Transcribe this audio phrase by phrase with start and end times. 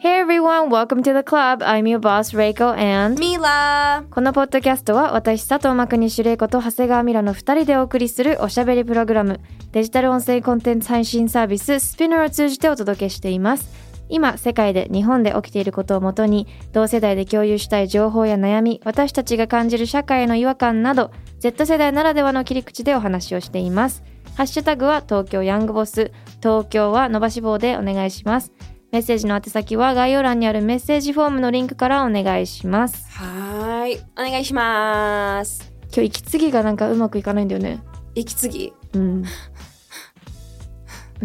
[0.00, 1.60] Hey everyone, welcome to the club.
[1.62, 9.40] I'm your boss, Reiko and ミラーこのポッドキャストは私佐藤真国主玲子と長谷川ミラの2人でお送りするおしゃべりプログラム
[9.72, 13.68] デジタル音声コンテンツ配信サービス Spinner を通じてお届けしています。
[14.08, 24.02] 今世界で日本で起きていることをもとに同世代で共有したい情報や悩み私たちが感じる社会の違和感など Z 世代ならではの切り口でお話をしています。
[24.38, 28.52] ハッシュタグは東京ヤングボス東京は伸ばし棒でお願いします
[28.90, 33.06] メッセージの宛先は概要欄にあるメッセージフォームのリンクからお願いします。
[33.10, 34.00] はーい。
[34.12, 35.70] お願いします。
[35.92, 37.80] 今日息継ぎがなんかうまくいかないんだよね。
[38.14, 38.72] 息継ぎ？
[38.94, 39.22] うん。
[39.24, 39.32] なん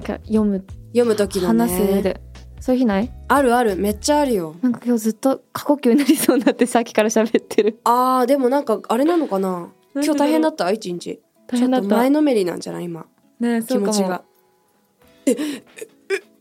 [0.01, 0.65] か読む。
[0.87, 1.59] 読む時のね。
[1.65, 2.19] 話すで。
[2.59, 3.09] そういう日ない？
[3.29, 3.77] あるある。
[3.77, 4.55] めっちゃあるよ。
[4.61, 7.79] なんか今日ずっと過呼吸になりそうになってさっきから喋ってる。
[7.85, 9.69] あーでもなんかあれなのかな？
[9.95, 10.69] 今日大変だった？
[10.69, 11.21] 一日。
[11.47, 11.83] 大変だった。
[11.83, 12.85] ちょっと前のめりなんじゃない？
[12.85, 13.05] 今。
[13.39, 14.23] ね気持ちが。
[15.25, 15.35] ええ
[15.81, 15.87] え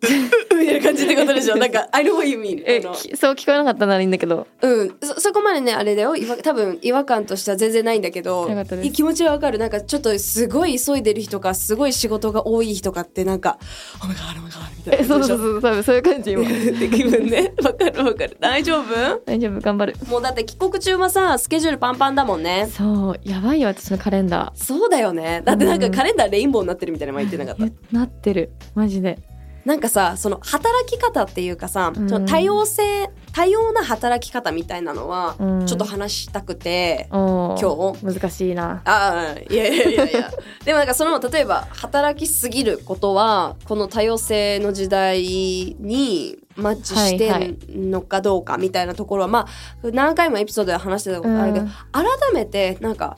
[0.02, 1.56] みたいな感じってことでしょ？
[1.56, 2.80] なんか I know what you mean え
[3.16, 4.46] そう聞こえなかったならいいんだけど。
[4.60, 4.96] うん。
[5.02, 6.14] そそこまでねあれだよ。
[6.42, 8.48] 多分違和感としては全然ないんだけど
[8.92, 9.58] 気持ちはわかる。
[9.58, 13.58] なんかちょっとすごい急いでる日とかすごい仕事が多い日とかってなんか
[14.02, 16.42] 「おめがあるおめがある」みたいえそうそうそう多分そういう感じ今。
[16.90, 17.52] 気分ね。
[17.62, 18.36] わかるわかる。
[18.40, 19.20] 大丈夫？
[19.24, 19.96] 大丈夫頑張る。
[20.08, 22.68] もうだって帰国中はさスケジュールパンパンだもんね。
[22.76, 23.20] そう。
[23.24, 25.42] やばいよ私のカレンダそうだよね。
[25.44, 27.96] だってなんかカレンダーレインボーになってるみたいな前言ってなかった。
[27.96, 28.50] なってる。
[28.74, 29.18] マジで
[29.64, 32.08] なんかさその働き方っていうかさ、うん。
[32.08, 35.66] その多様性多様な働き方みたいなのは、うん。
[35.66, 38.82] ちょっと話したくて、おー今難しいな。
[38.84, 40.30] ああいやいやいやいや。
[40.64, 47.30] でもなんかその例えば働きすぎることはこの多様性の時代にマッチして
[47.72, 49.46] んのかどうかみたいなところは、ま
[49.82, 51.70] あ何回もエピソードで話してたことあるけど、うん。
[51.92, 53.16] 改めてなんか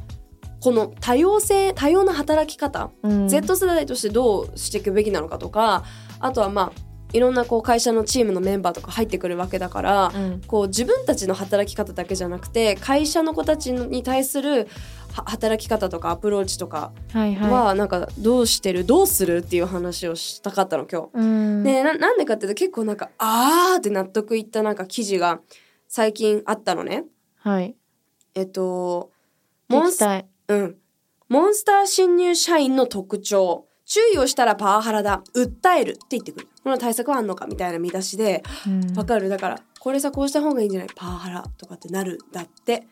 [0.65, 3.29] この多様性多様な働き方、うん。
[3.29, 5.85] Z 世代としてどうしていくべきなのかとか
[6.21, 6.81] あとはまあ
[7.13, 10.41] いろんなこう会社のチームのメンバーとか入ってくるわけだから、うん。
[10.47, 14.67] こう自分たちの働き方だけじゃなくて会社の子たちに対する
[15.13, 21.09] は働き方とかアプローチとかはなんかどうしてるどうするっていう話をしたかったの今日。
[21.13, 21.63] うん。
[21.63, 25.41] でななんでかっていうと結構なんかあーって納得いったなんか記事が
[25.89, 27.05] 最近あったのね。
[27.37, 27.77] はい。
[28.35, 29.11] えっと
[29.69, 30.03] モンス
[30.49, 30.77] うん。
[31.29, 33.67] モンスター新入社員の特徴。
[33.87, 35.23] 注意をしたらパワハラだ。
[35.35, 36.49] 訴えるって言ってくる。
[36.63, 38.43] この対策はあんのかみたいな見出しで。
[38.67, 40.89] うんわかるだから、これさ、こうした方がいいんじゃない？
[40.95, 42.87] パワハラとかってなるんだって。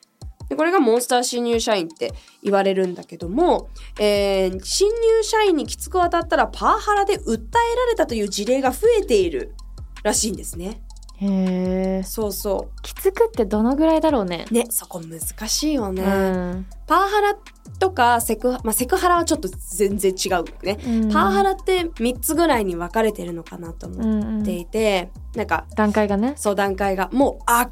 [0.48, 2.12] でこれがモンスター新入社員って
[2.42, 9.54] 言われるんだけども、えー新入社員にきつく当たったらパワハラで訴えられたという事例が増えている
[10.02, 10.82] らしいんですね。
[11.22, 14.46] へえそうそきつくってどのぐらいだろうね。
[14.50, 14.54] う。
[14.54, 16.02] ね、そこ難しいよね。
[16.02, 16.66] うん。
[16.86, 17.36] パワハラ
[17.78, 20.78] とかセク,、まあ、セクハラはちょっと全然違うね。
[20.84, 21.12] うん。
[21.12, 26.34] パワハラって3つぐらいに分かれてるのかなとう思んうんっていて、なんか段階がね。
[26.36, 27.08] そう段階が。
[27.12, 27.70] もう明らか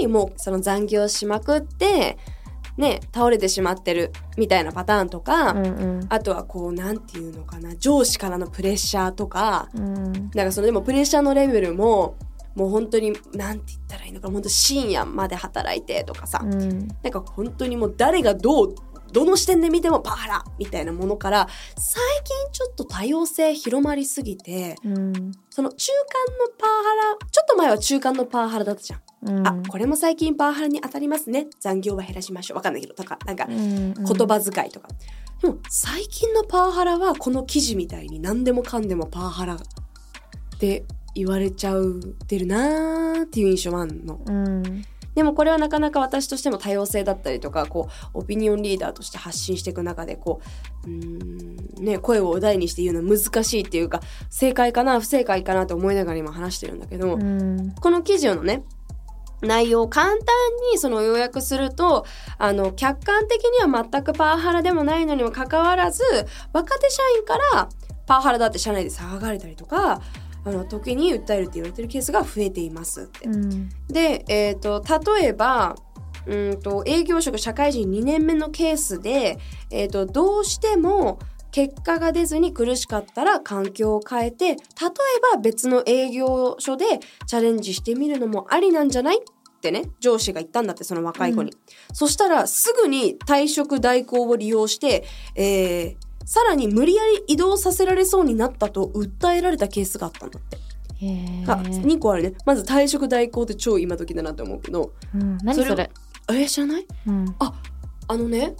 [0.00, 2.18] にもうその残業しまくって
[2.76, 6.06] ね倒れてしまってるみたいなパターンとか、うんうん。
[6.08, 10.12] あとはこうなんていうのかな上司からのプレッシャーとかうん。
[10.34, 12.16] なんかそのでもプレッシャーのレベルも
[12.54, 16.88] もう本当になんて言ったらいいのかな本当深夜まで働いてとかさ、うん。
[17.02, 18.74] なんか本当にもう誰がどう
[19.12, 25.32] どの視点で見てもパワハラみたいなものから最近ちょっと多様性広まりすぎてうん。
[25.50, 29.00] その中間のパワハラちょっと前は中間のパワハラだったじゃん、
[29.38, 29.46] うん。
[29.46, 31.48] あこれも最近パワハラに当たりますね。
[31.58, 32.56] 残業は減らしましょう。
[32.58, 33.18] わかんないけどとか。
[33.26, 33.94] なんかうんうん。
[33.94, 34.88] 言葉遣いとか、
[35.42, 39.58] でも最近のパワハラはこの記事みたいに何でもかんでもパワハラっ
[40.58, 40.84] て
[41.14, 44.20] 言われちゃうてるなーっていう印象はあんの。
[44.26, 44.84] うん
[45.14, 50.40] でもこれはなかなか私としても多様性だったりとかこうオピニオンリーダーとして発信していく中でこ
[50.86, 58.62] ううーん、ね、声をお題にして言うのは難しいっていうか正解かな不正解かなと思いながら今話してるんだけど、うんこの記事のね
[59.42, 60.18] 内容を簡単
[60.72, 62.04] にその要約すると
[62.38, 66.02] あの客観的には全くパワハラでもないのにもかかわらず
[66.52, 67.68] 若手社員から
[68.06, 70.02] パワハラだって社内で騒がれたりとか
[70.44, 73.28] あの時に訴えるって言われてるケースが増えていますって。
[73.28, 73.68] うん。
[73.88, 74.82] で、えー、と
[75.12, 75.76] 例えば
[76.26, 79.38] うんと営業職社会人2年目のケースで、
[79.70, 81.18] えー、とどうしても
[81.50, 84.56] 結果が出ずに苦しかったら環境を変えて例え
[85.34, 86.84] ば別の営業所で
[87.26, 89.20] チャレンジしてみるのもありなんじゃないっ
[89.60, 91.52] てね上司が言ったんだってその若い子に、
[91.92, 95.04] そしたらすぐに退職代行を利用して、
[95.34, 100.58] えーさらに無理やり移動させられそうになったと訴えられたケースがあったんだって。
[101.04, 102.34] へえあ2個あるね。
[102.46, 104.92] まず退職代行って超今時だなって思うけど。
[105.12, 105.66] うん、何それ？
[105.66, 105.90] それ
[106.32, 106.86] え知らない？
[107.08, 107.34] うん。
[107.40, 107.52] あ
[108.16, 108.54] のね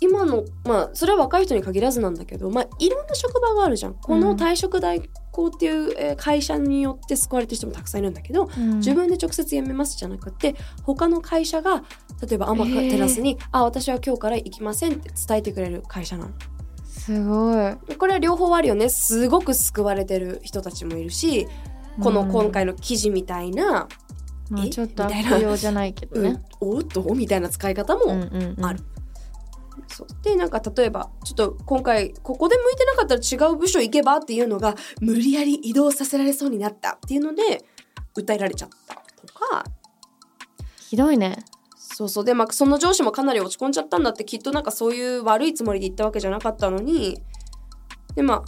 [0.00, 3.94] 今のまあそれは若い人に限らずなんだけどまあいろんな職場があるじゃん。
[3.94, 5.00] この退職代
[5.30, 8.78] 行っていうえー会社によって救われてる人もたくさんいるんだけどうん。
[8.78, 11.84] 自分で直接辞めますじゃなくて他の会社が
[12.28, 12.90] 例えばアマへー。
[12.90, 16.30] テラスに「あ私は今日から行きません」って伝えてくれる会社なの。
[17.06, 17.96] すごい。
[17.96, 18.88] これは両方あるよね。
[18.88, 21.46] すごく救われてる人たちもいるし
[22.02, 23.88] この今回の記事みたいな
[24.50, 26.22] えまあちょっと悪用じゃないけ「うん。
[26.22, 28.64] どね、おっと?」みたいな使い方もうんうんうん。
[28.64, 28.80] ある
[29.88, 30.06] そう。
[30.22, 37.64] でなんか例えばちょっと今回ここで向いてなかったら違う部署行けばっていうのが無理やり移動させられそうになったっていうので
[38.16, 38.94] 訴えられちゃった
[39.26, 39.64] とか。
[40.88, 41.38] ひどいね
[41.96, 42.24] そうそう。
[42.26, 47.22] でまあその上司もかなり落ち込んじゃったんだってきっとなんかそういう悪いつもりで言ったわけじゃなかったのに。
[48.14, 48.44] でまあ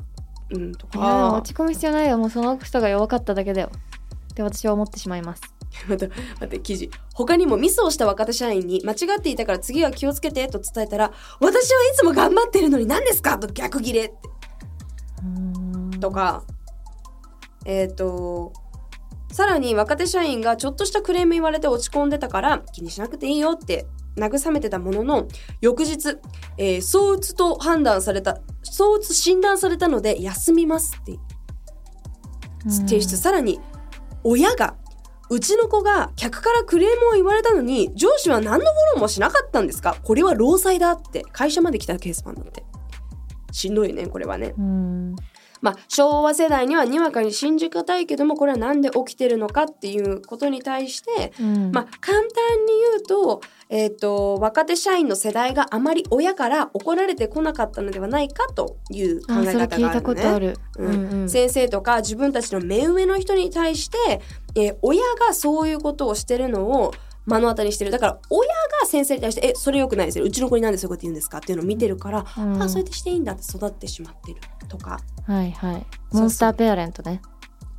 [0.51, 1.33] うんとか。
[1.33, 2.19] 落ち込む必要ないよ。
[2.19, 3.71] もうその人が弱かっただけだよ。
[3.73, 5.41] って私は思ってしまいます。
[5.89, 6.91] 待って待って記事。
[7.15, 11.11] 他にもミスをした若手社員に間違っていたから次は気をつけてと伝えたら
[11.41, 13.39] 私はいつも頑張ってるのに何ですか？
[13.39, 14.15] と逆ギレって。
[15.25, 15.91] うん。
[16.01, 16.43] とか。
[17.65, 18.53] えっ、と
[19.39, 23.87] さらに若手社員がちょっとしたクレーム言われて落ち込んでたから気にしなくていいよって
[24.17, 25.29] 慰めてたものの
[25.61, 26.17] 翌日、
[26.57, 31.21] えー、躁うつと判断された躁うつ診断されたので休みますって。
[32.89, 33.17] 提出。
[33.17, 33.61] さらに
[34.25, 34.75] 親が
[35.31, 39.95] うちの子が客からクレームを言われたのに上司は何のフォローもしなかったんですか？
[40.03, 41.23] これは労災だって。
[41.31, 42.65] 会社まで来たケースなんだって。
[43.53, 44.53] しんどいねこれはね。
[44.59, 45.15] うん
[45.61, 51.71] まあ昭和世代にはにわかに信じがたいけどもこれは何で起きてるのかっていうことに対してうん。
[51.73, 60.01] まあ簡単に言うと,、えー、と若手社員の世代があまり親から怒られてこなかったのではないかという考あえ方があるのね。
[60.01, 60.87] ことある、うん。
[60.87, 61.29] うんうん。
[61.29, 63.99] 先生とか自分たちの目上の人に対して、
[64.55, 66.93] えー親がそういうことをしてるのを
[67.29, 67.91] 目の当たりにしてる。
[67.91, 70.25] だから親が先生に対して「えそれ良くないですよ。
[70.25, 72.63] うちの子になんでそういうこと言うんですか?」っていうのを見てるから、うん。
[72.63, 75.01] あそうやってしていいんだって育ってしまってるとか。
[75.27, 75.87] はいはい。
[76.11, 77.21] そうモンスターペアレントね。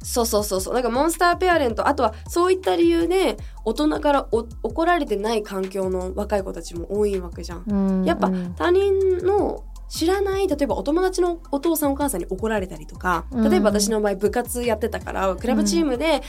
[0.01, 0.73] そうそうそうそう。
[0.73, 3.35] だからモンスターペアレントあとはそういった理由で
[3.65, 7.65] 大人からお怒られてない環境の若い子たちも多いわけじゃん。
[7.67, 7.73] う
[8.03, 13.49] んやっぱうん他人の知らない例えばお友達のお父さんお母さんに怒られたりとかうん。
[13.49, 16.21] 例えば私の場合部活やってたからクラブチームで、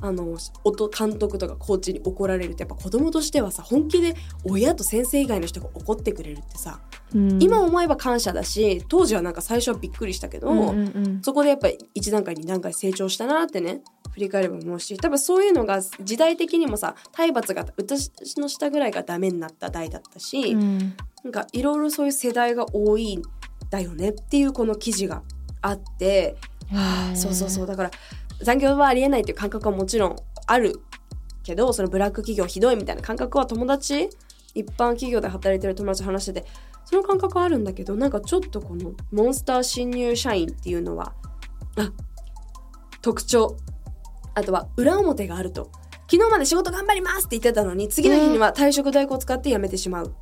[0.00, 6.80] あのおと監督とかコーチに怒られるってやっぱ子供としてはさ本気で親と先生以外の人が怒ってくれるってさ、
[7.14, 7.42] うん。
[7.42, 11.22] 今思えば感謝だし当時はなんか最初はびっくりしたけど、うんうんうん。
[11.22, 13.82] そこでやっぱり1段階2段階成長したなってね
[14.18, 20.78] 振り返れば思うし多分そういうのが時代的にもさ体罰が私の下ぐらいがダメになった代だったし、うん。
[21.24, 23.22] なんかいろいろそういう世代が多いん
[23.70, 25.22] だよねっていうこの記事が
[25.62, 26.36] あって、
[26.72, 27.66] はあ、そうそうそう。
[27.66, 27.90] だから
[28.40, 30.16] 残業はありえないっていう感覚はもちろん
[30.46, 30.80] ある
[31.42, 34.10] けどそのブラック企業ひどいみたいな感覚は友達
[34.54, 36.44] 一般企業で働いてる友達と話してて
[36.84, 41.12] その感覚はあるんだけどなんかちょっとこのモンスター新入社員っていうのは
[41.76, 41.92] あ
[43.02, 43.56] 特徴
[44.38, 45.70] あとは裏表があると。
[46.10, 50.14] 昨日まで仕事頑張りますって言ってたのに次の日には退職代行を使って辞めてしまう。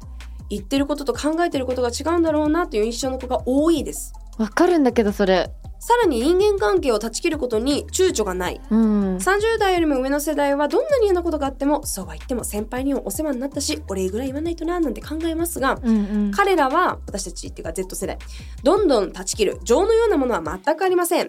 [0.50, 4.12] 言ってることと考えてることが違うんだろうなという印象の子が多いです。
[4.38, 5.50] わかるんだけどそれ。
[5.78, 8.60] さらに人間関係を断ち切ることに躊躇がない。
[8.70, 9.16] うん。
[9.18, 16.30] 30代よりも上の世代はどんなに嫌なことがあってもそうは言っても先輩にはお世話になったしお礼ぐらい言わないとななんて考えますがうんうん。
[16.32, 18.18] 彼らは私たちっていうか Z 世代
[18.64, 19.60] どんどん断ち切る。
[19.62, 21.26] 情のようなものは全くありません。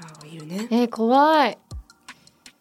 [0.00, 0.68] ああいるね。
[0.70, 1.58] えー怖い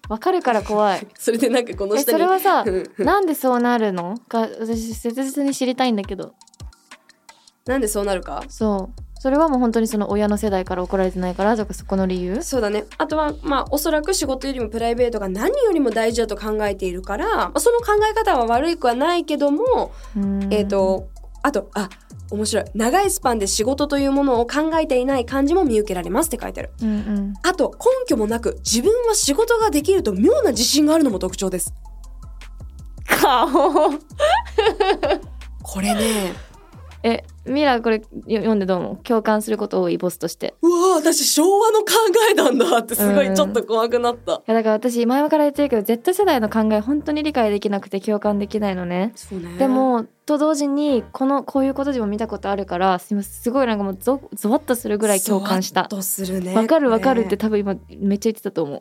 [0.09, 1.07] わかるから怖い。
[1.17, 2.65] それでなんかこのえ下にそれはさ
[2.97, 4.17] なんでそうなるの？
[4.27, 6.33] か私切実に知りたいんだけど。
[7.65, 8.43] なんでそうなるか？
[8.49, 9.01] そう。
[9.19, 12.43] それはもう本当にその親の世代から怒られてないからとかそこの理由？
[12.43, 12.83] そうだね。
[12.97, 19.93] あとはまあおそらく仕事よりもプライベートが何よりも大事だと考えているから、まあ、その考え方は悪いくはないけども
[20.49, 21.07] えっ、と
[21.43, 21.89] あとあ
[22.31, 22.65] 面白い。
[22.73, 26.71] 長いスパンで仕事というものを考えていない感じも見受けられますって書いてある。
[26.81, 27.33] うんうん。
[27.43, 31.73] あと根拠もなく自分は仕事ができると妙な自信があるのも特徴です。
[33.05, 33.47] 顔。
[35.61, 36.33] これね
[37.05, 38.97] えミラこれよ読んでどう思う？
[39.03, 40.55] 共感すること多いボスとして。
[40.61, 41.85] うわ私昭和の考
[42.31, 49.11] えなんだってすごいちょっと怖くなった、いやだから私前から言ってるけど Z 世代の考え本当に理解できなくて共感できないのね。
[49.15, 49.57] そうね。
[49.57, 55.81] でもと同時にこのこういうことでも見たことあるからすすごいなんかもうゾゾワッとするぐらい共感した。
[55.81, 56.55] ゾワッとするね。
[56.55, 58.77] わかるわかるって多分今めっちゃ言ってたと思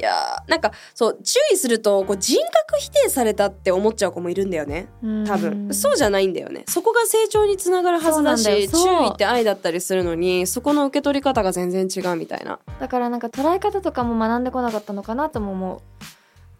[0.00, 2.36] いやーなんかそう注意するとこう人
[2.68, 4.88] 格否定されたって思っちゃう子もいるんだよね。
[5.02, 5.68] う多分。
[5.68, 6.64] んそうじゃないんだよね。
[6.68, 12.58] そこが成長につながるはずだし注意って愛だったりするのにそこの受け取り方が全然違うみたいな。
[12.80, 15.80] だからなんか捉え方とかも学んでこなかったのかなとも思う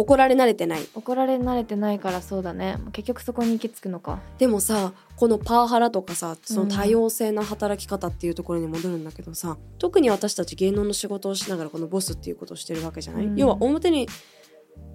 [0.01, 0.89] 怒られ慣れてない。
[0.95, 2.79] 怒られ慣れてないからそうだね。
[2.93, 4.21] 結局そこに行き着くのか。
[4.39, 13.37] でもさこのパワハラとかさその多様性な働き方っていうところに戻るんだけどさ、特に私たち芸能の仕事をしながらこのボスっていうことをしてるわけじゃない、うん。
[13.37, 14.09] 要は表に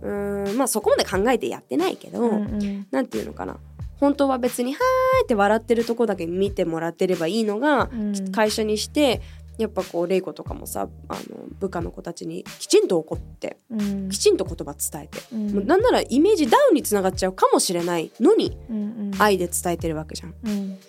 [0.02, 2.88] うーんまあそこまで考えてやってないけど、うんうん。
[2.90, 3.58] なんていうのかな。
[3.98, 8.32] 本当は別に「はーい」って笑ってるとこだけ見てもらってればいいのが、うん。
[8.32, 9.22] 会社にして
[9.58, 11.20] やっぱこう玲子とかもさあの
[11.60, 14.10] 部下の子たちにきちんと怒ってうん。
[14.10, 15.52] きちんと言葉伝えて、うん。
[15.52, 18.82] もうなんならイメージダウンにつながっちゃうかもしれないのにうんう
[19.12, 19.12] ん。
[19.20, 20.36] 愛で伝えてるわけじゃん。
[20.44, 20.80] うん。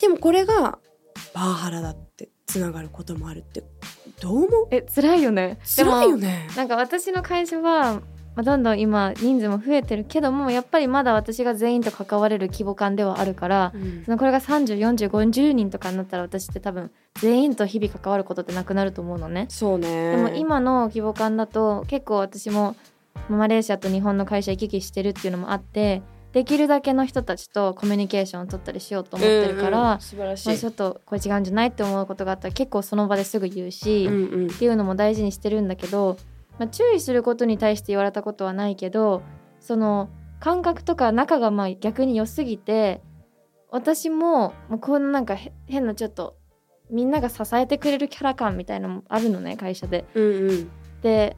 [0.00, 0.78] でもこれが
[1.32, 3.64] パワハラだってつながることもあるって
[4.20, 4.68] どう思う？
[4.70, 5.58] え辛いよね。
[5.64, 6.48] 辛いよね。
[6.56, 8.02] なんか私の会社は、
[8.38, 19.46] まあ、どんどん今人数も増えてるけどもやっぱりまだ私が全員と関われる規模感ではあるからうんそのこれが304050人とかになったら私って多分全員と日々関わることってなくなると思うのね。
[19.48, 20.12] そうね。
[20.12, 22.76] でも今の規模感だと結構私も
[23.28, 26.02] まあマレーシアと日本の会社行き来してるっていうのもあって
[26.32, 30.48] できるだけの人たちとコミュニケーションを取ったりしようと思ってるから、うんうん素晴らしい。
[30.48, 36.16] まあちょっとこれ違うんじゃないって思うことがあったら結構その場ですぐ言うし、うんうんっていうのも大事にしてるんだけど、
[36.58, 39.22] まあ、注意することに対して言われたことはないけど
[39.60, 40.08] その
[40.40, 43.02] 感覚とか仲がまあ逆に良すぎて
[43.70, 46.36] 私ももうこのなんかへ変なちょっと
[46.90, 50.04] みんなが支えてくれるキャラ感みたいなのもあるのね会社で。
[50.14, 50.70] うんうん
[51.02, 51.36] で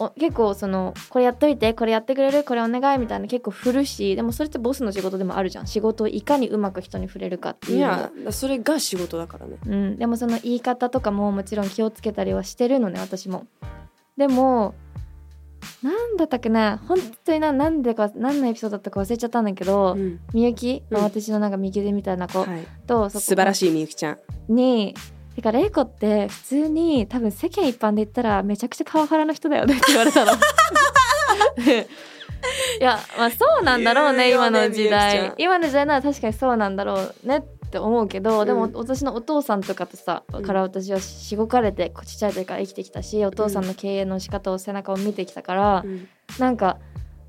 [0.00, 2.44] お結構そのこれやっといてこれやってくれる？
[2.44, 9.56] これお願いみたいな結構振るしでもそれってボスの仕事でもあるじゃん仕事をいかにうまく人に触れるかっていうのいやそれが仕事だからね。
[9.66, 13.48] うん、でもその言い方とかももちろん気をつけたりはしてるのね私も。
[14.18, 14.74] でも
[15.82, 20.20] なんだったっけな本当にななんでか何のエピソードだったか忘れちゃったんだけど、うん。
[20.32, 22.40] みゆき、私のなんか右手みたいな子。
[22.40, 22.66] はい。
[22.86, 23.20] と、そこ。
[23.20, 24.18] 素晴らしいみゆきちゃん。
[24.48, 24.94] に
[25.36, 30.32] てか玲子って普通に多分世間一般で言ったらめちゃくちゃパワハラの人だよねって言われたの。
[32.80, 35.32] いやまあそうなんだろうね今の時代。
[35.38, 37.38] 今の時代なら確かにそうなんだろうね。
[37.38, 40.42] って思うけど、でもうん私のお父さんとかとさ、うん。
[40.42, 46.08] から私はしごかれてちっちゃい時から生きてきたしお父さんの経営の仕方を背中を見てきたから、うん。
[46.38, 46.78] なんか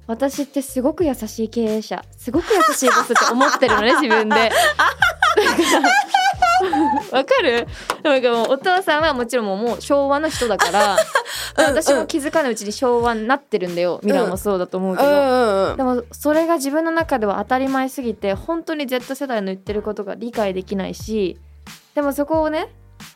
[0.09, 4.51] 私ってすごく優しい経営者すごく優しいボスって思ってるのね 自分で。
[7.11, 7.67] わかる？
[8.03, 10.97] なんかもうお父さんはもちろんもう昭和の人だから
[11.57, 13.99] うん私も気づかないうちに昭和になってるんだよ。
[14.03, 15.77] ミラもそうだと思うけど、うんうんうん。
[15.77, 21.39] でもそれが自分の中では当たり前すぎて本当に Z 世代の言ってることが理解できないし
[21.95, 22.67] でもそこをね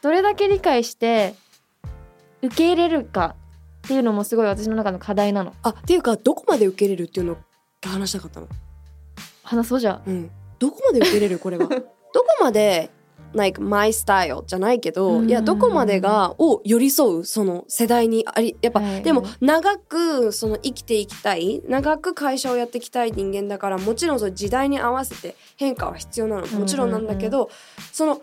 [0.02, 1.34] どれだけ理解して
[2.44, 3.36] 受け入れるか
[3.86, 7.38] っていうのもすごい私の中の課題なのあっていうかどこまで受け入れるっていうのを
[7.82, 8.48] 話したかったの？
[9.44, 10.32] 話そうじゃうん。
[10.58, 11.68] どこまで受け入れるこれは？
[11.70, 11.84] どこ
[12.40, 12.90] まで
[13.34, 27.50] like my style じゃないけど、うんいやどこまでがを寄り添うその世代にありやっぱ、はいはいでも長くその生きていきたい長く会社をやっていきたい人間だからもちろんその時代に合わせて変化は必要なのもちろんなんだけど、
[27.92, 28.22] その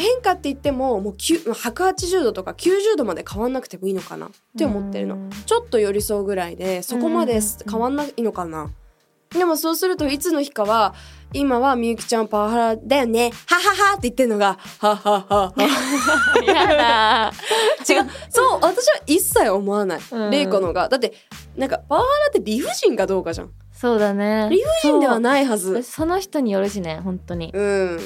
[0.00, 4.26] 変化って言ってももうきゅ180度とか90度まで変わんなくてもいいのかな？
[4.26, 5.14] って思ってるの。
[5.14, 5.30] うん。
[5.30, 8.70] ちょっと寄り添うぐらいでそこまでうん変わんないのかな、
[9.30, 10.94] でもそうするといつの日かは
[11.32, 13.30] 今はみゆきちゃんパワハラだよね。
[13.46, 15.54] はははって言ってるのがはははは
[16.44, 17.32] やだ。
[17.88, 18.10] 違う。
[18.28, 20.00] そう私は一切思わない。
[20.10, 20.30] うん。
[20.30, 20.88] 玲子のが。
[20.88, 21.12] だって
[21.56, 23.50] なんかパワハラって理不尽かどうかじゃん。
[23.72, 24.48] そうだね。
[24.50, 25.82] 理不尽ではいないはず。
[25.84, 27.52] その人によるしね本当に。
[27.54, 28.00] うん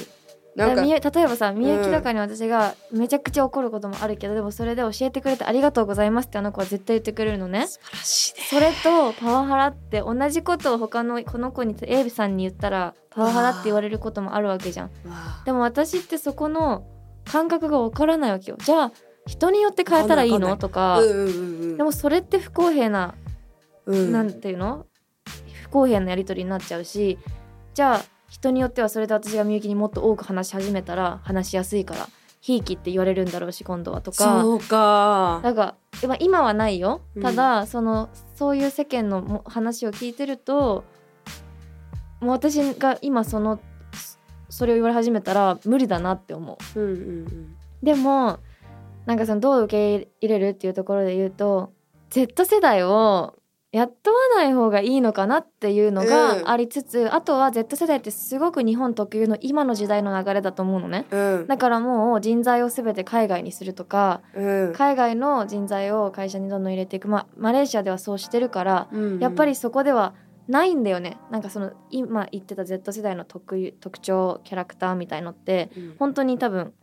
[0.55, 7.67] なんか例えばさみゆきとかに私がめちゃくちゃ怒ることもあるけど、でもそれで教えてくれてありがとうございますってあの子は絶対言ってくれるのね。
[7.67, 8.39] 素晴らしいね。
[8.49, 14.91] それとパワハラって同じことを他のこの子にエイビさんに言ったらパワハラって言われることもあるわけじゃん。
[15.43, 16.87] でも私ってそこの
[17.25, 18.57] 感覚がわからないわけよ。
[18.59, 18.91] じゃあ
[19.27, 20.55] 人によって変えたらいいの？
[20.55, 21.29] とか、うんうんうんう
[21.73, 21.77] ん。
[21.77, 23.15] でもそれって不公平な、
[23.87, 24.11] うん。
[24.13, 24.85] なんていうの？
[25.63, 27.17] 不公平なやり取りになっちゃうし。
[27.73, 28.05] じゃあ
[28.35, 32.09] 人によってはそれで私がみゆきにもっと多く話し始めたら話しやすいから
[32.41, 34.41] ひいきって言われるんだろうし今度はとか。
[34.41, 35.39] そうか。
[35.41, 35.75] なんか
[36.05, 37.01] まあ今はないよ。
[37.15, 37.23] うん。
[37.23, 40.83] ただ、そのそういう世間のも話を聞いてると
[42.19, 43.61] もう私が今その
[44.49, 46.79] それを言われ始めたら無理だなって思う。
[46.79, 47.55] うんうん。
[47.81, 48.39] でも
[49.05, 51.71] なんかそのどう受け入れるっていうところで言うと
[52.09, 53.35] Z 世代を
[53.75, 56.07] 雇わない方がいいのかなっていうのうん。
[56.07, 61.05] がありつつ、あとは Z 世代ってすごく日本特有の今の時代の流れだと思うのね。
[61.11, 61.47] うん。
[61.47, 64.73] だからもう人材を全て海外にするとかうん。
[64.73, 69.19] 海外の人材を会社にどんどん入れていく、まあ、マレーシアではそうしてるからうん。
[69.19, 70.13] やっぱりそこでは
[70.47, 71.17] ないんだよね。
[71.29, 75.95] なんかその今言ってた Z 世代の特有特徴キャラクターみたいのってうん。
[75.99, 76.73] 本当に多分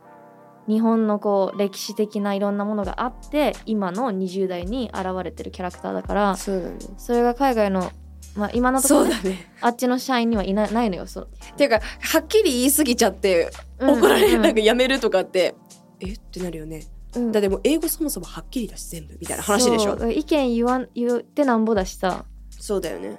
[0.67, 6.77] 日本のこう歴史的ないろんなものがあって今の20代に現れてるキャラクターだからそうだね。
[6.97, 7.91] それが海外の、
[8.35, 9.51] まあ、今のところね、そうだね。
[9.61, 11.07] あっちの社員にはいなないのよ。
[11.07, 15.55] そう、っていうかはっきり言い過ぎちゃって怒られる、なんかやめるとかって
[15.99, 16.13] え？
[16.13, 16.83] ってなるよね。
[17.15, 17.31] うん。
[17.31, 19.17] だってもう英語そもそもはっきりだし全部。
[19.19, 20.09] みたいな話でしょ。
[20.09, 22.25] 意見言わん言ってなんぼだしさ。
[22.51, 23.17] そうだよね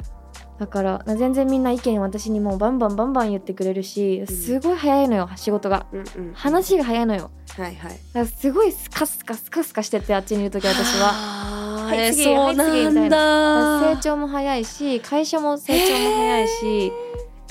[0.59, 4.27] だから全然みんな意見私にもうバンバンバンバン言ってくれるしん。
[4.27, 5.87] すごい早いのよ仕事が。
[5.93, 7.31] うんうん話が早いのよ。
[7.57, 7.91] はいはい。
[7.91, 11.09] だからすごいスカスカスカスカしててあっちにいる時私は。
[11.09, 13.05] ははい次そうはい次みたな。
[13.05, 13.95] いんなだ。
[13.97, 16.93] 成長も早いし会社も成長も早いし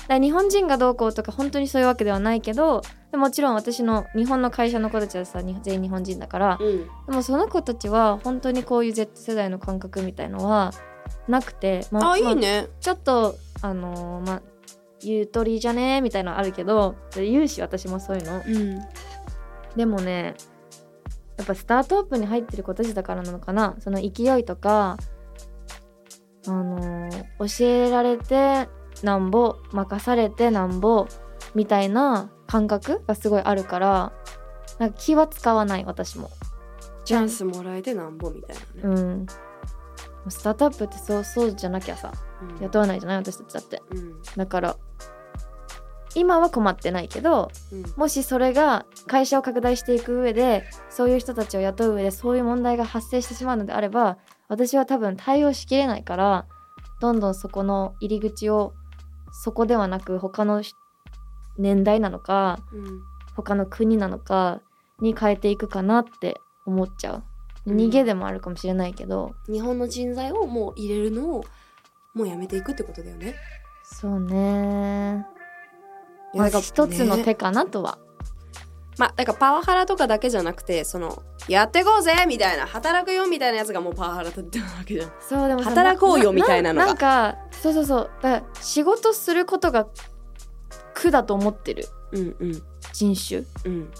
[0.09, 2.81] 日本人がどうこうとか本当にそういうわけではないけど
[3.11, 6.79] でもちろん私の日本の会社の子たちはさに全員日本人だからうん。
[7.07, 10.71] でもその子たちは本当にこういう Z 世代の感覚みたいのは
[11.27, 12.67] なくて、まあいまいね。
[12.79, 14.41] ちょっとあのーまあ
[15.01, 18.41] ゆとりじゃねみたいなのあるけど言うし私もそういうの。
[18.45, 18.81] うん。
[19.75, 20.35] でもね
[21.37, 23.75] やっぱスタートアップに入ってる子たちだからなのかな。
[23.79, 24.97] その勢いとか
[26.47, 28.69] あのー教えられて
[29.01, 31.07] なんぼ任されてなんぼ
[31.55, 34.13] みたいな感覚がすごいあるから
[34.79, 36.29] なんか気は使わない私も。
[37.05, 38.95] チャンスもらえてなんぼみたいなね。
[38.95, 39.25] うん
[40.29, 42.11] スタートアップってそうそうじゃなきゃさ
[42.41, 42.63] うん。
[42.63, 43.17] 雇わないじゃない？
[43.17, 43.81] 私たちだって。
[43.91, 44.21] うん。
[44.37, 44.77] だから
[46.15, 47.83] 今は困ってないけどうん。
[47.97, 56.45] もしそれが会社を拡大していく上でそういう人たちを雇う上でそういう問題が発生してしまうのであれば私は多分対応しきれないから
[57.01, 58.73] どんどんそこの入り口を
[59.31, 60.75] そこではなく他のし
[61.57, 63.01] 年代なのかうん。
[63.35, 64.61] 他の国なのか
[65.01, 67.15] に変えていくかなって思っちゃう。
[67.15, 67.23] うん
[67.65, 71.43] 逃げでもあるかもしれないけど、日本の人材をもう入れるのを
[72.13, 73.35] もうやめていくってことだよね。
[73.83, 75.25] そうね。
[76.33, 77.99] まあ一つのね手かなとは、
[78.97, 85.11] まあだからパワハラとかだけじゃなくてそのやってこうぜみたいな働くよみたいなやつがもうパワハラだってわけじゃん。
[85.21, 86.85] そうでもさ働こうよみたいなのが。
[86.87, 88.11] なんかそうそうそう。
[88.21, 89.87] だから仕事することが
[90.93, 91.87] 苦だと思ってる。
[92.11, 92.63] うんうん。
[92.91, 93.43] 人種。
[93.65, 93.91] うん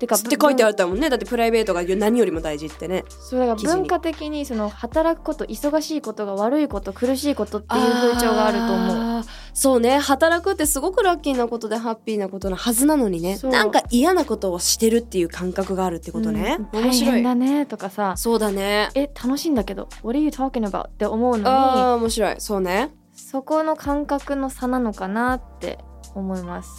[0.00, 1.10] てかって書いてあるったもんね。
[1.10, 3.04] だってプライベートが何よりも大事ってね。
[3.08, 9.24] そうだから文化的にその働くこと忙しいことが悪いこと苦しいことっていう風潮があると思う。
[9.52, 9.98] そうね。
[9.98, 13.38] 働くってすごくラッキーなことでハッピーなことなはずなのにね。
[13.44, 16.68] なんか嫌なことをしてるっていう感覚があるってことね、うん。
[16.72, 17.14] 大面白い。
[17.16, 18.14] 変だねとかさ。
[18.16, 18.88] そうだね。
[18.94, 19.88] え楽しいんだけど。
[20.02, 20.88] What are you talking about?
[20.88, 21.44] って思うのに。
[21.44, 22.34] ああ面白い。
[22.38, 22.90] そうね。
[23.14, 25.78] そこの感覚の差なのかなって
[26.14, 26.70] 思います。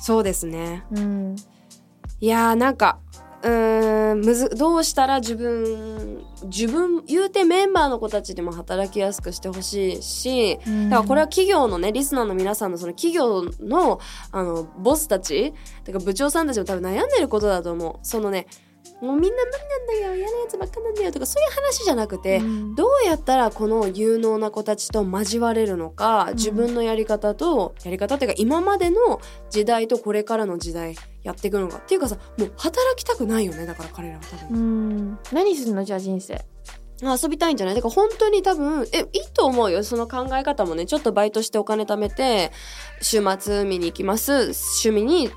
[0.00, 0.84] そうですね。
[0.92, 1.36] うん
[2.20, 2.98] いやーなんか
[3.42, 14.00] うーんむずどうしたら自分自分言うてメンバーの子たちでも働きやすくしてほしいしだからこれは企業のねリスナーの皆さんのその企業の
[14.32, 15.54] あのボスたち
[15.84, 17.98] だから部長さんたちも多分悩んでることだと思う。
[18.02, 18.46] そのね
[19.00, 22.74] もうみんな無理なんだよ嫌なやつばっかなんだよとかそういう話じゃなくて、うん。
[22.74, 30.96] どうやったらこの有能な子たちと交われるのか、うん自分のやり方とやり方っていうか今までの時代とこれからの時代
[31.28, 34.58] やっていくのかっていうかさもう働きたくないよねだから彼らは多分。
[34.58, 34.60] う
[35.12, 35.18] ん。
[35.32, 36.44] 何するのじゃあ人生。
[37.00, 37.74] 遊びたいんじゃない？
[37.76, 39.84] だから本当に多分えいいと思うよ。
[39.84, 42.50] その考え方もねちょっとバイトしてお金貯めて
[43.00, 44.32] 週末見に行きます。
[44.82, 45.30] 趣味に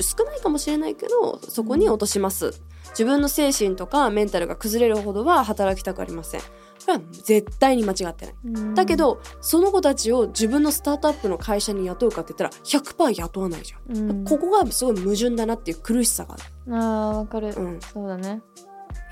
[0.00, 2.60] 少ないかもしれないけどそこに落とします、
[2.90, 6.40] 自分の精神とかメンタルが崩れるほどは働きたくありません。
[6.40, 6.46] こ
[6.88, 8.74] れは絶対に間違ってない。
[8.74, 14.24] だけどその子たちを自分のスタートアップの会社に雇うかって言ったら100%雇わないじゃん、うん。
[14.24, 16.42] ここがすごい矛盾だなっていう苦しさがある。
[16.76, 17.80] あーわかる、うん。
[17.80, 18.42] そうだね。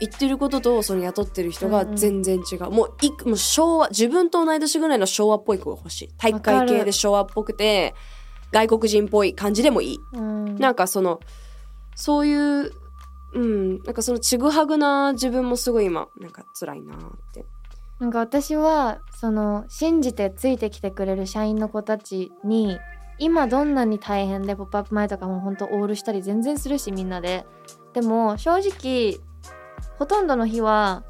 [0.00, 1.96] 言ってることとその雇ってる人がうんうん。
[1.96, 6.08] 全然違う、もういもう昭和自分と同い年ぐらいの昭和っぽい子が欲しい。
[6.18, 7.94] 体育会系で昭和っぽくて
[8.52, 10.56] 外国人っぽい感じでもいい、うん。
[10.56, 11.20] なんかその
[11.94, 12.72] そういう
[13.34, 13.82] うん。
[13.82, 16.98] なんかそのちぐはぐな自分もすごい今なんか辛いなっ
[17.34, 17.44] て
[17.98, 22.78] なんか私はその信じてついてきてくれる社員の子たちに
[23.18, 27.46] 今どんなに大変で「ポップアップ前とかも本当オールしたり全然するしみんなで。
[27.94, 29.18] でも正直
[29.98, 31.02] ほとんどの日は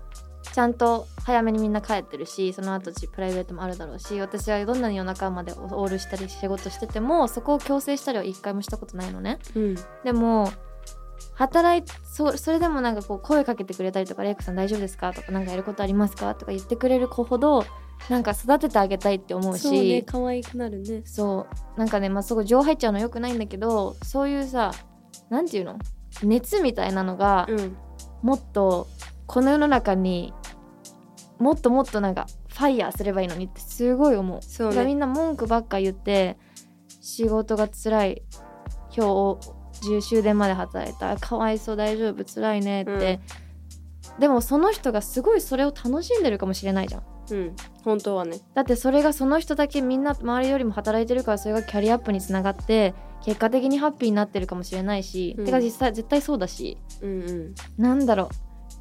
[0.53, 9.41] ちゃんと早めにみんな帰ってるしその後プライベートもあるだろうし私はどんなに夜中までオールしたり仕事しててもそこを強制したりは一回もしたことないのね。
[9.57, 9.75] うん。
[10.05, 10.53] でも
[11.35, 17.65] 働いそそれでもなんかこう声かけてくれたりとか「レイクさん大丈夫ですか?」とか「何かやることありますか?」とか言ってくれる子ほど
[18.11, 24.73] なんか育ててあげたいって思うしそうね可愛くなるねそうなんかねまあすごい情入っちゃうのよくないんだけどそういうさ
[25.31, 25.79] なんていうの？
[26.23, 27.77] 熱みたいなのがうん
[28.23, 28.87] もっと
[29.27, 30.33] この世の中に
[31.39, 34.41] もっともっとなんかファイヤーすればいいのにってすごい思う。
[34.43, 36.39] そうだからみねんな文句ばっか言って
[37.03, 38.23] 仕事が辛い
[38.97, 39.39] 今日
[39.87, 41.17] 10終電まで働いた。
[41.17, 43.21] かわいそう大丈夫辛いねって、
[44.19, 47.03] でもその人がすごいそれを楽しんでるかもしれないじゃん。
[47.31, 47.57] うん。
[47.85, 48.39] 本当はね。
[48.55, 52.95] だってそれがその人だけみんな周りよりも働いてるからそれがキャリアアップにつながって
[53.25, 55.45] 結果的にハッピーになってるかもしれないし、うん。
[55.45, 56.79] てか実際絶対そうだし。
[57.03, 58.29] うんなんだろう。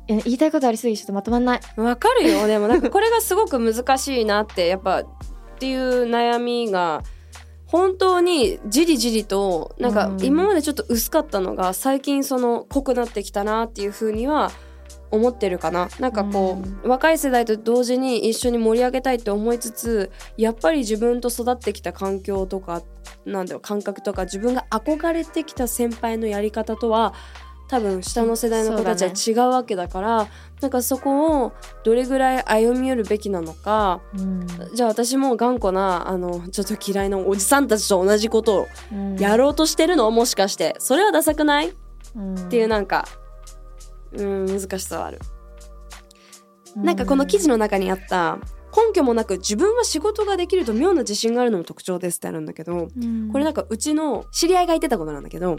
[0.08, 1.60] え言いたいことありすぎてちょっとまとまんない。
[1.78, 2.48] うんわかるよ。
[2.48, 5.06] でもなんかこれがすごく難しいなってやっぱっ
[5.58, 7.02] ていう悩みが
[7.68, 10.24] 本当にじりじりとなんかうん。
[10.24, 14.52] 今までちょっと薄かったのが最近その濃くなってきたなっていう風には
[15.12, 15.90] 思ってるかな。
[16.00, 22.82] なんかこう、若い世代と同時に一緒に盛り上げたいって思いつつやっぱり自分と育ってきた環境とか
[23.26, 27.14] なんだろう感覚とか自分が憧れてきた先輩のやり方とは
[27.68, 30.28] 多分下の世代の子たちは違うわけだから
[30.62, 34.48] なんかそこをどれぐらい歩み寄るべきなのかうん。
[34.76, 39.16] じゃあ私も頑固なあのちょっと嫌いなおじさんたちと同じことをうん。
[39.18, 40.10] やろうとしてるの？
[40.12, 40.76] もしかして。
[40.78, 41.70] それはダサくない？
[41.70, 41.74] っ
[42.16, 42.50] うん。
[42.50, 43.08] ていうなんか
[44.14, 45.20] うん難しさはある。
[46.76, 48.38] なんかこの記事の中にあった
[48.76, 53.32] 根拠もなく自分は仕事ができると妙な自信があるのも特徴ですってあるんだけどうん。
[53.32, 55.56] これなんかうちの知り合いが言ってたことなんだけど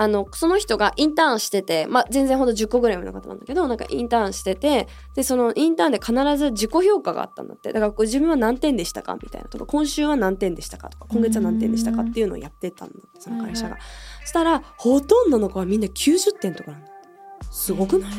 [0.00, 7.72] あのその人がインターンしてて、まあ、全然ほんと10個ぐらい上の方なんだけどなんかインターンしててでそのインターンで必ず自己評価があったんだって。
[7.72, 9.48] だから自分は何点でしたかみたいな。
[9.48, 13.80] とか今週は何点でしたかとか今月は何点でしたかっていうのをやってたんだってその会社が、はい
[14.20, 17.46] そしたらほとんどの子はみんな90点とかなんだって。
[17.50, 18.12] すごくない？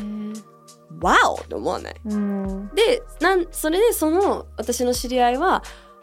[1.00, 1.94] わおって思わない？
[2.04, 2.70] うん。
[2.74, 5.62] でなんそれでその私の知り合いは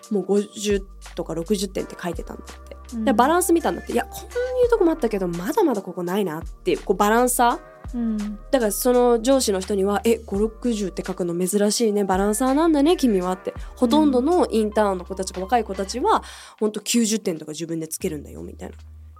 [0.10, 0.84] もう50
[1.16, 2.67] とか60点って書いてたんだって
[3.04, 3.94] でバランス見たんだって。
[3.94, 7.96] いやこういうとこもあったけどまだまだここないなっていうこうバランサー？
[7.96, 8.40] うん。
[8.52, 13.54] だからその上司の人には「え560って書くの珍しいねバランサーなんだね君は」って。
[13.76, 16.24] ほとんどのインターンの子たちが若い子たちは
[16.60, 18.76] ほんと90点とか自分でつけるんだよみたいな。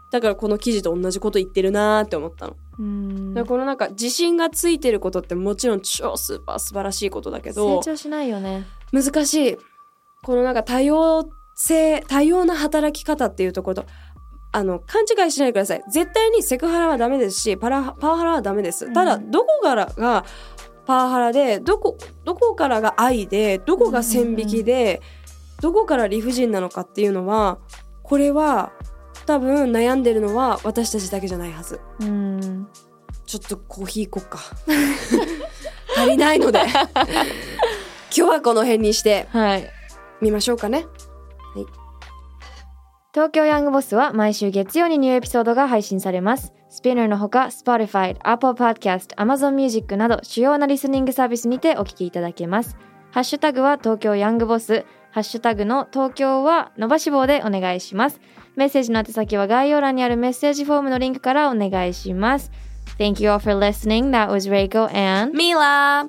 [0.10, 3.34] だからこの記事と同じこと言ってるなーって思ったの、うん。
[3.34, 8.66] だからこのなんか自信がついてることってもちろん超スーパー素晴らしいことだけど成長しないよね。
[8.94, 9.58] 難しい。
[10.24, 13.86] このなんか多様性多様な働き方っていうところと
[14.54, 15.84] あの勘違いしないでください。
[15.92, 18.94] 絶対にセクハラはダメですしパラパワハラはダメです。
[18.94, 20.24] ただうんどこからが
[20.86, 25.02] パワハラでどこどこからが愛でどこが線引きで、
[25.62, 27.58] どこから理不尽なのかっていうのは
[28.04, 28.72] これは
[29.26, 31.82] 多分悩んでるのは私たちだけじゃないはず。
[32.00, 32.68] うん。
[33.26, 34.40] ちょっとコーヒー行こっか。
[35.98, 36.62] 足りないので。
[38.16, 39.28] 今日はこの辺にして。
[39.32, 39.70] はい。
[40.22, 40.88] みましょうかね
[43.18, 46.54] 東京ヤングボスは毎週月曜にニューエピソードが配信されます。
[46.70, 52.78] スピナーのほか、Spotify、Apple Podcast、Amazon Music など主要なリスニングサービスにてお聞きいただけます。
[53.10, 58.22] ハッシュタグは東京ヤングボス、ハッシュタグの東京は伸ばし棒でお願いします。
[58.56, 62.52] メッセージの宛先は概要欄にあるメッセージフォームのリンクからお願いします。
[63.00, 64.12] Thank you all for listening.
[64.12, 66.08] That was Reiko and ミラ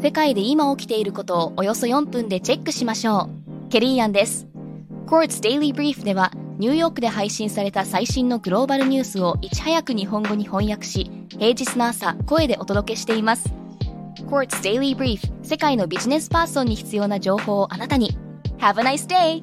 [0.00, 3.30] 世界で今起きていることをおよそ4分でチェックしましょ
[3.66, 3.68] う。
[3.68, 4.48] ケリーアンです。
[5.06, 13.52] Quartz Daily Brief ではニューヨークで配信された最新のグローバルニュースをいち早く日本語に翻訳し、平日の朝、声でお届けしています。
[14.26, 18.16] Quartz Daily Brief 世界のビジネスパーソンに必要な情報をあなたに。
[18.58, 19.42] Have a nice day!